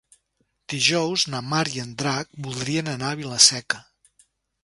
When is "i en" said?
1.75-1.91